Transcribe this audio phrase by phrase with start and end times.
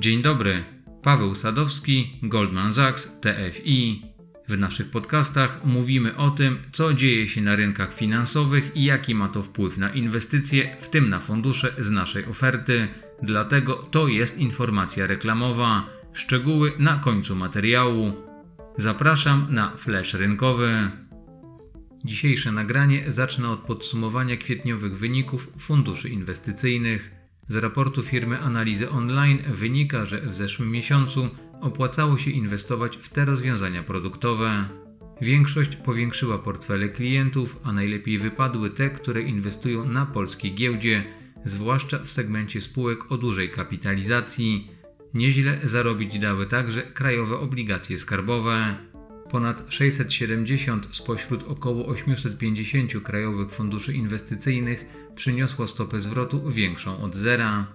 [0.00, 0.64] Dzień dobry,
[1.02, 4.02] Paweł Sadowski, Goldman Sachs, TFI.
[4.48, 9.28] W naszych podcastach mówimy o tym, co dzieje się na rynkach finansowych i jaki ma
[9.28, 12.88] to wpływ na inwestycje, w tym na fundusze z naszej oferty.
[13.22, 15.86] Dlatego to jest informacja reklamowa.
[16.12, 18.12] Szczegóły na końcu materiału.
[18.76, 20.90] Zapraszam na flash rynkowy.
[22.04, 27.19] Dzisiejsze nagranie zacznę od podsumowania kwietniowych wyników funduszy inwestycyjnych.
[27.50, 31.28] Z raportu firmy Analizy Online wynika, że w zeszłym miesiącu
[31.60, 34.68] opłacało się inwestować w te rozwiązania produktowe.
[35.20, 41.04] Większość powiększyła portfele klientów, a najlepiej wypadły te, które inwestują na polskiej giełdzie,
[41.44, 44.70] zwłaszcza w segmencie spółek o dużej kapitalizacji.
[45.14, 48.76] Nieźle zarobić dały także krajowe obligacje skarbowe.
[49.30, 57.66] Ponad 670 spośród około 850 krajowych funduszy inwestycyjnych przyniosło stopę zwrotu większą od zera.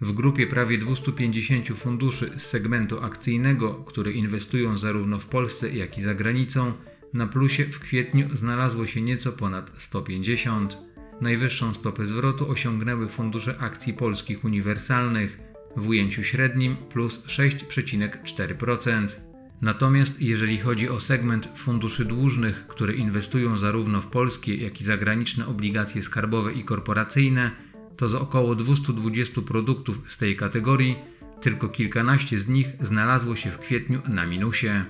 [0.00, 6.02] W grupie prawie 250 funduszy z segmentu akcyjnego, które inwestują zarówno w Polsce, jak i
[6.02, 6.72] za granicą,
[7.14, 10.78] na plusie w kwietniu znalazło się nieco ponad 150.
[11.20, 15.38] Najwyższą stopę zwrotu osiągnęły fundusze akcji polskich uniwersalnych
[15.76, 19.27] w ujęciu średnim plus 6,4%.
[19.62, 25.46] Natomiast jeżeli chodzi o segment funduszy dłużnych, które inwestują zarówno w polskie, jak i zagraniczne
[25.46, 27.50] obligacje skarbowe i korporacyjne,
[27.96, 30.96] to z około 220 produktów z tej kategorii
[31.40, 34.84] tylko kilkanaście z nich znalazło się w kwietniu na minusie.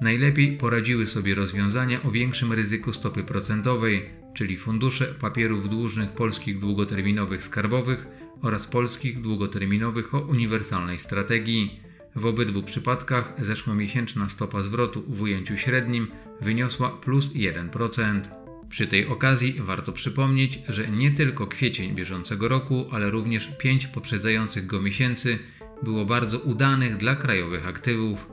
[0.00, 7.42] Najlepiej poradziły sobie rozwiązania o większym ryzyku stopy procentowej, czyli fundusze papierów dłużnych polskich długoterminowych
[7.42, 8.06] skarbowych
[8.42, 11.80] oraz polskich długoterminowych o uniwersalnej strategii.
[12.16, 16.08] W obydwu przypadkach zeszłomiesięczna stopa zwrotu w ujęciu średnim
[16.40, 18.20] wyniosła plus 1%.
[18.68, 24.66] Przy tej okazji warto przypomnieć, że nie tylko kwiecień bieżącego roku, ale również pięć poprzedzających
[24.66, 25.38] go miesięcy
[25.82, 28.28] było bardzo udanych dla krajowych aktywów.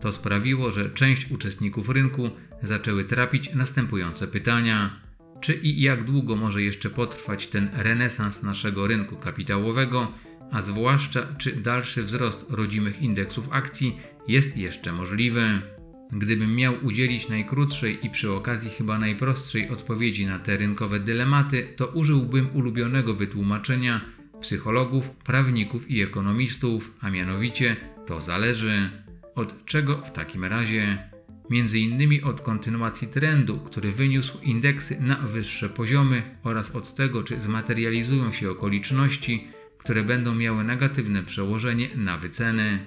[0.00, 2.30] To sprawiło, że część uczestników rynku
[2.62, 5.00] zaczęły trapić następujące pytania:
[5.40, 10.12] czy i jak długo może jeszcze potrwać ten renesans naszego rynku kapitałowego,
[10.50, 13.96] a zwłaszcza czy dalszy wzrost rodzimych indeksów akcji
[14.28, 15.60] jest jeszcze możliwy?
[16.12, 21.86] Gdybym miał udzielić najkrótszej i przy okazji chyba najprostszej odpowiedzi na te rynkowe dylematy, to
[21.86, 24.00] użyłbym ulubionego wytłumaczenia
[24.40, 28.90] psychologów, prawników i ekonomistów, a mianowicie to zależy.
[29.34, 31.10] Od czego w takim razie?
[31.50, 37.40] Między innymi od kontynuacji trendu, który wyniósł indeksy na wyższe poziomy oraz od tego, czy
[37.40, 39.48] zmaterializują się okoliczności,
[39.84, 42.78] które będą miały negatywne przełożenie na wyceny.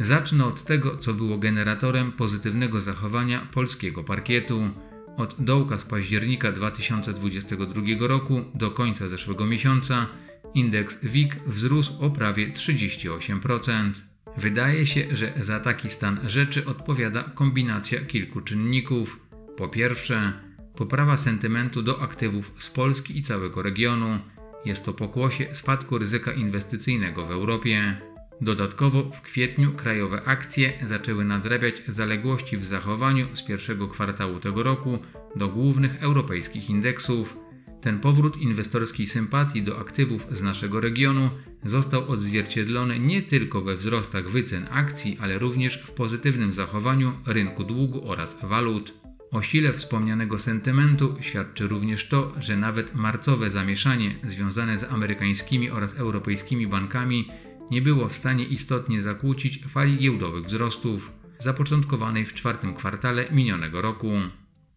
[0.00, 4.70] Zacznę od tego, co było generatorem pozytywnego zachowania polskiego parkietu.
[5.16, 10.06] Od dołka z października 2022 roku do końca zeszłego miesiąca
[10.54, 13.90] indeks WIG wzrósł o prawie 38%.
[14.36, 19.20] Wydaje się, że za taki stan rzeczy odpowiada kombinacja kilku czynników.
[19.56, 20.32] Po pierwsze,
[20.76, 24.20] poprawa sentymentu do aktywów z Polski i całego regionu.
[24.64, 27.96] Jest to pokłosie spadku ryzyka inwestycyjnego w Europie.
[28.40, 34.98] Dodatkowo w kwietniu krajowe akcje zaczęły nadrabiać zaległości w zachowaniu z pierwszego kwartału tego roku
[35.36, 37.36] do głównych europejskich indeksów.
[37.80, 41.30] Ten powrót inwestorskiej sympatii do aktywów z naszego regionu
[41.64, 48.08] został odzwierciedlony nie tylko we wzrostach wycen akcji, ale również w pozytywnym zachowaniu rynku długu
[48.10, 49.03] oraz walut.
[49.34, 55.96] O sile wspomnianego sentymentu świadczy również to, że nawet marcowe zamieszanie związane z amerykańskimi oraz
[55.96, 57.28] europejskimi bankami
[57.70, 64.12] nie było w stanie istotnie zakłócić fali giełdowych wzrostów zapoczątkowanej w czwartym kwartale minionego roku.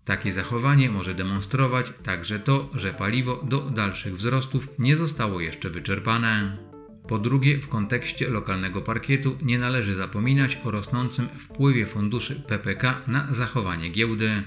[0.06, 6.58] Takie zachowanie może demonstrować także to, że paliwo do dalszych wzrostów nie zostało jeszcze wyczerpane.
[7.08, 13.34] Po drugie, w kontekście lokalnego parkietu nie należy zapominać o rosnącym wpływie funduszy PPK na
[13.34, 14.44] zachowanie giełdy.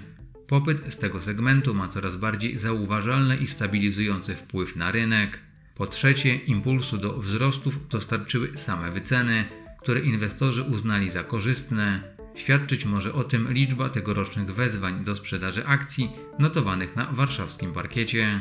[0.47, 5.39] Popyt z tego segmentu ma coraz bardziej zauważalny i stabilizujący wpływ na rynek.
[5.75, 9.45] Po trzecie, impulsu do wzrostów dostarczyły same wyceny,
[9.83, 12.03] które inwestorzy uznali za korzystne.
[12.35, 18.41] Świadczyć może o tym liczba tegorocznych wezwań do sprzedaży akcji notowanych na warszawskim parkiecie.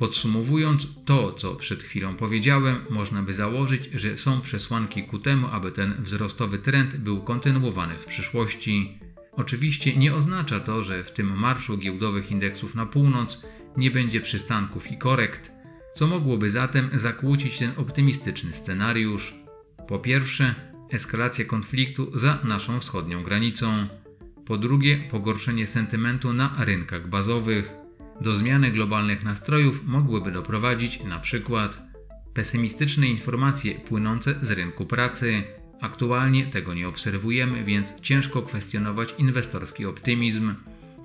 [0.00, 5.72] Podsumowując to, co przed chwilą powiedziałem, można by założyć, że są przesłanki ku temu, aby
[5.72, 8.98] ten wzrostowy trend był kontynuowany w przyszłości.
[9.32, 13.42] Oczywiście nie oznacza to, że w tym marszu giełdowych indeksów na północ
[13.76, 15.52] nie będzie przystanków i korekt,
[15.94, 19.34] co mogłoby zatem zakłócić ten optymistyczny scenariusz.
[19.88, 20.54] Po pierwsze,
[20.90, 23.88] eskalacja konfliktu za naszą wschodnią granicą.
[24.46, 27.79] Po drugie, pogorszenie sentymentu na rynkach bazowych.
[28.20, 31.82] Do zmiany globalnych nastrojów mogłyby doprowadzić na przykład
[32.34, 35.42] pesymistyczne informacje płynące z rynku pracy,
[35.80, 40.54] Aktualnie tego nie obserwujemy, więc ciężko kwestionować inwestorski optymizm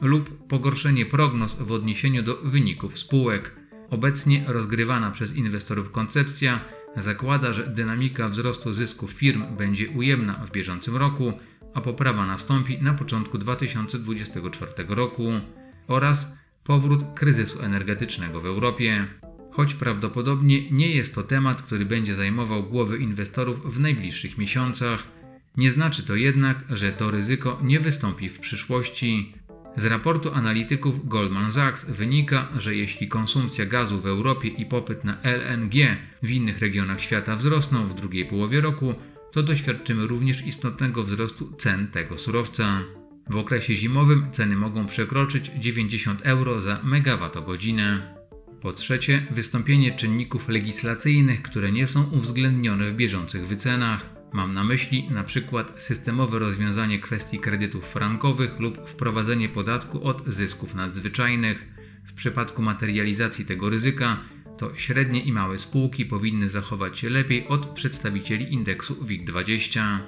[0.01, 3.55] lub pogorszenie prognoz w odniesieniu do wyników spółek.
[3.89, 6.59] Obecnie rozgrywana przez inwestorów koncepcja
[6.95, 11.33] zakłada, że dynamika wzrostu zysków firm będzie ujemna w bieżącym roku,
[11.73, 15.31] a poprawa nastąpi na początku 2024 roku
[15.87, 19.05] oraz powrót kryzysu energetycznego w Europie.
[19.51, 25.03] Choć prawdopodobnie nie jest to temat, który będzie zajmował głowy inwestorów w najbliższych miesiącach,
[25.57, 29.33] nie znaczy to jednak, że to ryzyko nie wystąpi w przyszłości.
[29.77, 35.17] Z raportu analityków Goldman Sachs wynika, że jeśli konsumpcja gazu w Europie i popyt na
[35.21, 35.73] LNG
[36.23, 38.95] w innych regionach świata wzrosną w drugiej połowie roku,
[39.31, 42.81] to doświadczymy również istotnego wzrostu cen tego surowca.
[43.29, 48.15] W okresie zimowym ceny mogą przekroczyć 90 euro za megawattogodzinę.
[48.61, 54.09] Po trzecie, wystąpienie czynników legislacyjnych, które nie są uwzględnione w bieżących wycenach.
[54.33, 60.75] Mam na myśli na przykład systemowe rozwiązanie kwestii kredytów frankowych lub wprowadzenie podatku od zysków
[60.75, 61.67] nadzwyczajnych.
[62.05, 64.17] W przypadku materializacji tego ryzyka
[64.57, 69.99] to średnie i małe spółki powinny zachować się lepiej od przedstawicieli indeksu WIG20.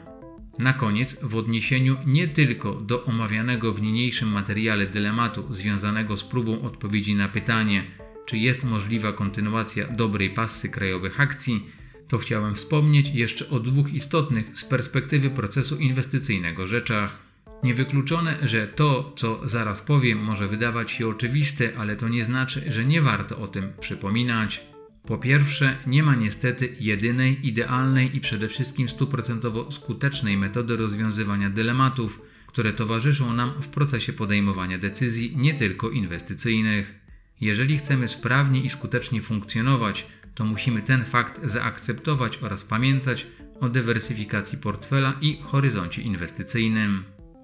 [0.59, 6.61] Na koniec, w odniesieniu nie tylko do omawianego w niniejszym materiale dylematu związanego z próbą
[6.61, 7.83] odpowiedzi na pytanie,
[8.25, 11.69] czy jest możliwa kontynuacja dobrej pasy krajowych akcji,
[12.07, 17.17] to chciałem wspomnieć jeszcze o dwóch istotnych z perspektywy procesu inwestycyjnego rzeczach.
[17.63, 22.85] Niewykluczone, że to, co zaraz powiem, może wydawać się oczywiste, ale to nie znaczy, że
[22.85, 24.67] nie warto o tym przypominać.
[25.07, 32.21] Po pierwsze, nie ma niestety jedynej, idealnej i przede wszystkim stuprocentowo skutecznej metody rozwiązywania dylematów,
[32.47, 36.95] które towarzyszą nam w procesie podejmowania decyzji nie tylko inwestycyjnych.
[37.41, 43.27] Jeżeli chcemy sprawnie i skutecznie funkcjonować, to musimy ten fakt zaakceptować oraz pamiętać
[43.59, 47.03] o dywersyfikacji portfela i horyzoncie inwestycyjnym.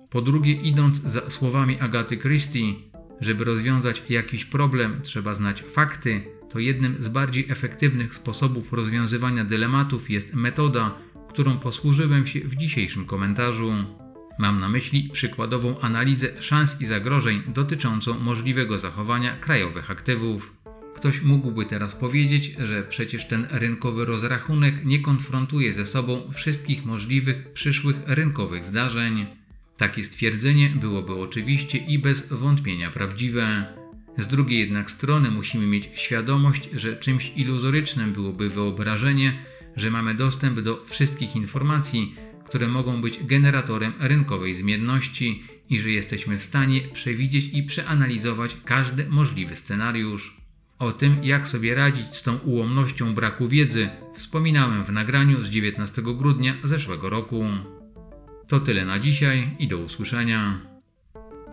[0.09, 2.73] Po drugie, idąc za słowami Agaty Christie,
[3.21, 6.23] żeby rozwiązać jakiś problem, trzeba znać fakty,
[6.53, 10.97] to jednym z bardziej efektywnych sposobów rozwiązywania dylematów jest metoda,
[11.29, 13.73] którą posłużyłem się w dzisiejszym komentarzu.
[14.39, 20.55] Mam na myśli przykładową analizę szans i zagrożeń dotyczącą możliwego zachowania krajowych aktywów.
[20.95, 27.53] Ktoś mógłby teraz powiedzieć, że przecież ten rynkowy rozrachunek nie konfrontuje ze sobą wszystkich możliwych
[27.53, 29.25] przyszłych rynkowych zdarzeń.
[29.77, 33.82] Takie stwierdzenie byłoby oczywiście i bez wątpienia prawdziwe.
[34.17, 39.33] Z drugiej jednak strony musimy mieć świadomość, że czymś iluzorycznym byłoby wyobrażenie,
[39.75, 42.15] że mamy dostęp do wszystkich informacji,
[42.45, 49.05] które mogą być generatorem rynkowej zmienności i że jesteśmy w stanie przewidzieć i przeanalizować każdy
[49.09, 50.37] możliwy scenariusz.
[50.79, 56.01] O tym, jak sobie radzić z tą ułomnością braku wiedzy, wspominałem w nagraniu z 19
[56.01, 57.45] grudnia zeszłego roku.
[58.47, 60.72] To tyle na dzisiaj i do usłyszenia.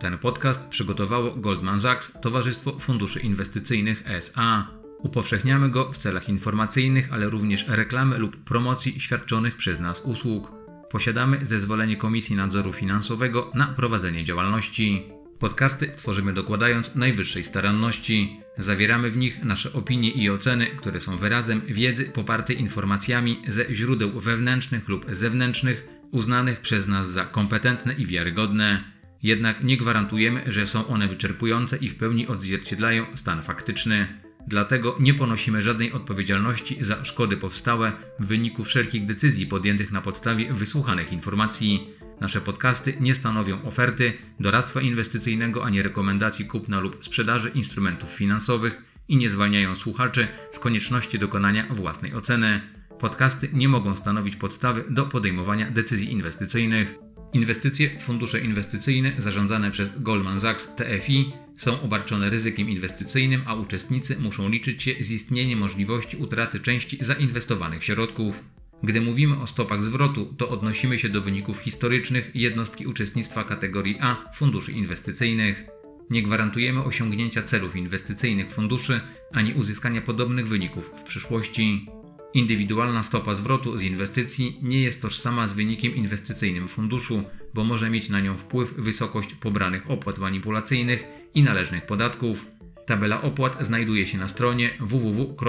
[0.01, 4.71] Ten podcast przygotowało Goldman Sachs, Towarzystwo Funduszy Inwestycyjnych SA.
[4.99, 10.53] Upowszechniamy go w celach informacyjnych, ale również reklamy lub promocji świadczonych przez nas usług.
[10.91, 15.03] Posiadamy zezwolenie Komisji Nadzoru Finansowego na prowadzenie działalności.
[15.39, 18.41] Podcasty tworzymy dokładając najwyższej staranności.
[18.59, 24.21] Zawieramy w nich nasze opinie i oceny, które są wyrazem wiedzy popartej informacjami ze źródeł
[24.21, 29.00] wewnętrznych lub zewnętrznych, uznanych przez nas za kompetentne i wiarygodne.
[29.23, 34.21] Jednak nie gwarantujemy, że są one wyczerpujące i w pełni odzwierciedlają stan faktyczny.
[34.47, 40.53] Dlatego nie ponosimy żadnej odpowiedzialności za szkody powstałe w wyniku wszelkich decyzji podjętych na podstawie
[40.53, 41.89] wysłuchanych informacji.
[42.21, 49.17] Nasze podcasty nie stanowią oferty, doradztwa inwestycyjnego ani rekomendacji kupna lub sprzedaży instrumentów finansowych i
[49.17, 52.61] nie zwalniają słuchaczy z konieczności dokonania własnej oceny.
[52.99, 57.10] Podcasty nie mogą stanowić podstawy do podejmowania decyzji inwestycyjnych.
[57.33, 64.17] Inwestycje w fundusze inwestycyjne zarządzane przez Goldman Sachs TFI są obarczone ryzykiem inwestycyjnym, a uczestnicy
[64.19, 68.45] muszą liczyć się z istnieniem możliwości utraty części zainwestowanych środków.
[68.83, 74.33] Gdy mówimy o stopach zwrotu, to odnosimy się do wyników historycznych jednostki uczestnictwa kategorii A
[74.35, 75.65] funduszy inwestycyjnych.
[76.11, 79.01] Nie gwarantujemy osiągnięcia celów inwestycyjnych funduszy
[79.33, 81.87] ani uzyskania podobnych wyników w przyszłości.
[82.35, 87.23] Indywidualna stopa zwrotu z inwestycji nie jest tożsama z wynikiem inwestycyjnym funduszu,
[87.55, 92.47] bo może mieć na nią wpływ wysokość pobranych opłat manipulacyjnych i należnych podatków.
[92.87, 95.41] Tabela opłat znajduje się na stronie www.gstfi.pl.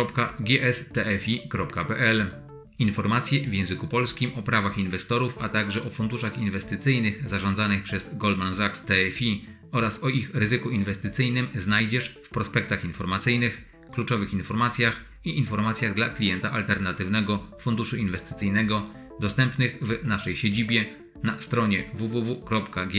[2.80, 8.56] Informacje w języku polskim o prawach inwestorów, a także o funduszach inwestycyjnych zarządzanych przez Goldman
[8.56, 15.94] Sachs TFI oraz o ich ryzyku inwestycyjnym znajdziesz w prospektach informacyjnych, kluczowych informacjach i informacjach
[15.94, 20.86] dla klienta alternatywnego funduszu inwestycyjnego dostępnych w naszej siedzibie
[21.24, 22.98] na stronie www.gstfi.pl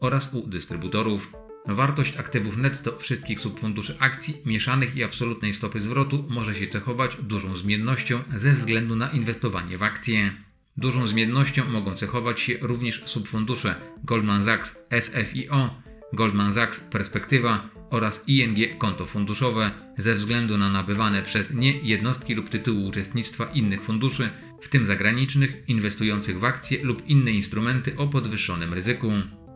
[0.00, 1.32] oraz u dystrybutorów.
[1.66, 7.56] Wartość aktywów netto wszystkich subfunduszy akcji mieszanych i absolutnej stopy zwrotu może się cechować dużą
[7.56, 10.30] zmiennością ze względu na inwestowanie w akcje.
[10.76, 18.78] Dużą zmiennością mogą cechować się również subfundusze Goldman Sachs SFIO, Goldman Sachs Perspektywa oraz ING
[18.78, 24.30] Konto Funduszowe ze względu na nabywane przez nie jednostki lub tytuły uczestnictwa innych funduszy,
[24.60, 29.12] w tym zagranicznych, inwestujących w akcje lub inne instrumenty o podwyższonym ryzyku.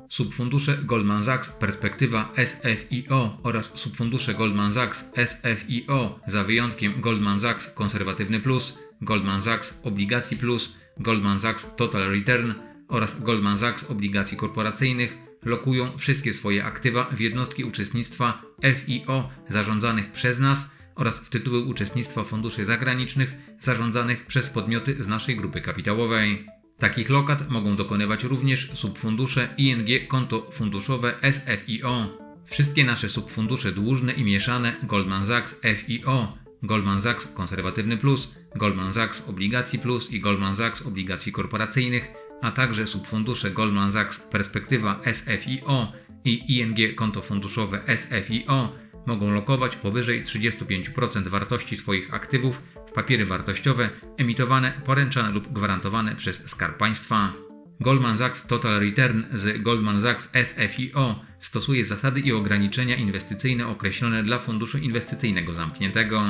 [0.08, 8.40] Subfundusze Goldman Sachs Perspektywa SFIO oraz subfundusze Goldman Sachs SFIO za wyjątkiem Goldman Sachs Konserwatywny
[8.40, 12.52] Plus, Goldman Sachs Obligacji Plus, Goldman Sachs Total Return
[12.88, 20.38] oraz Goldman Sachs Obligacji Korporacyjnych lokują wszystkie swoje aktywa w jednostki uczestnictwa FIO zarządzanych przez
[20.38, 26.46] nas oraz w tytuły uczestnictwa funduszy zagranicznych zarządzanych przez podmioty z naszej grupy kapitałowej.
[26.78, 32.18] Takich lokat mogą dokonywać również subfundusze ING Konto Funduszowe SFIO.
[32.46, 39.28] Wszystkie nasze subfundusze dłużne i mieszane Goldman Sachs FIO, Goldman Sachs Konserwatywny Plus, Goldman Sachs
[39.28, 42.12] Obligacji Plus i Goldman Sachs Obligacji Korporacyjnych,
[42.44, 45.92] a także subfundusze Goldman Sachs Perspektywa SFIO
[46.24, 48.72] i ING Konto Funduszowe SFIO
[49.06, 56.50] mogą lokować powyżej 35% wartości swoich aktywów w papiery wartościowe emitowane, poręczane lub gwarantowane przez
[56.50, 57.32] Skarb Państwa.
[57.80, 64.38] Goldman Sachs Total Return z Goldman Sachs SFIO stosuje zasady i ograniczenia inwestycyjne określone dla
[64.38, 66.22] funduszu inwestycyjnego zamkniętego.